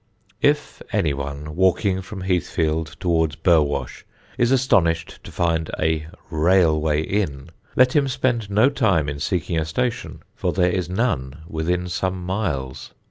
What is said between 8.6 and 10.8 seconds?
time in seeking a station, for there